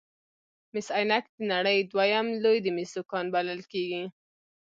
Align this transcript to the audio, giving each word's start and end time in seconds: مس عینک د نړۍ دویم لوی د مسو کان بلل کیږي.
مس 0.73 0.87
عینک 0.97 1.25
د 1.35 1.39
نړۍ 1.53 1.77
دویم 1.91 2.27
لوی 2.43 2.57
د 2.61 2.67
مسو 2.75 3.01
کان 3.11 3.25
بلل 3.33 3.61
کیږي. 3.71 4.03